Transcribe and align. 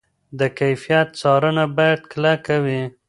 د 0.39 0.41
کیفیت 0.59 1.07
څارنه 1.21 1.65
باید 1.77 2.01
کلکه 2.11 2.55
وي. 2.63 2.81